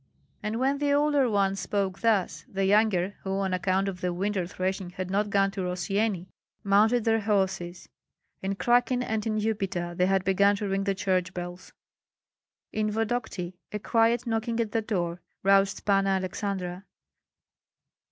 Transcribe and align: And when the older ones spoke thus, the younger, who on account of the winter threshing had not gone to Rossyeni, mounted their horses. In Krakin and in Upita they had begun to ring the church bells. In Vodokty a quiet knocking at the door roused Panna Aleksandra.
And 0.41 0.59
when 0.59 0.79
the 0.79 0.91
older 0.93 1.29
ones 1.29 1.59
spoke 1.59 1.99
thus, 1.99 2.43
the 2.51 2.65
younger, 2.65 3.17
who 3.21 3.33
on 3.37 3.53
account 3.53 3.87
of 3.87 4.01
the 4.01 4.11
winter 4.11 4.47
threshing 4.47 4.89
had 4.89 5.11
not 5.11 5.29
gone 5.29 5.51
to 5.51 5.61
Rossyeni, 5.61 6.25
mounted 6.63 7.03
their 7.03 7.19
horses. 7.19 7.87
In 8.41 8.55
Krakin 8.55 9.03
and 9.03 9.27
in 9.27 9.35
Upita 9.37 9.95
they 9.95 10.07
had 10.07 10.23
begun 10.25 10.55
to 10.55 10.67
ring 10.67 10.85
the 10.85 10.95
church 10.95 11.35
bells. 11.35 11.71
In 12.71 12.89
Vodokty 12.89 13.53
a 13.71 13.77
quiet 13.77 14.25
knocking 14.25 14.59
at 14.59 14.71
the 14.71 14.81
door 14.81 15.21
roused 15.43 15.85
Panna 15.85 16.19
Aleksandra. 16.19 16.83